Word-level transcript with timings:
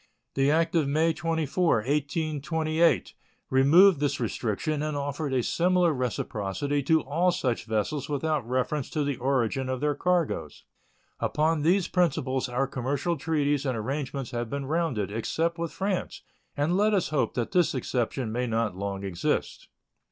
The 0.33 0.49
act 0.49 0.73
of 0.73 0.87
May 0.87 1.13
24, 1.13 1.75
1828, 1.83 3.13
removed 3.51 3.99
this 3.99 4.19
restriction 4.19 4.81
and 4.81 4.97
offered 4.97 5.31
a 5.31 5.43
similar 5.43 5.93
reciprocity 5.93 6.81
to 6.81 7.01
all 7.01 7.29
such 7.31 7.65
vessels 7.67 8.09
without 8.09 8.49
reference 8.49 8.89
to 8.89 9.03
the 9.03 9.17
origin 9.17 9.69
of 9.69 9.79
their 9.79 9.93
cargoes. 9.93 10.63
Upon 11.19 11.61
these 11.61 11.87
principles 11.87 12.49
our 12.49 12.65
commercial 12.65 13.15
treaties 13.15 13.63
and 13.63 13.77
arrangements 13.77 14.31
have 14.31 14.49
been 14.49 14.65
rounded, 14.65 15.11
except 15.11 15.59
with 15.59 15.71
France, 15.71 16.23
and 16.57 16.75
let 16.75 16.95
us 16.95 17.09
hope 17.09 17.35
that 17.35 17.51
this 17.51 17.75
exception 17.75 18.31
may 18.31 18.47
not 18.47 18.75
long 18.75 19.03
exist. 19.03 19.67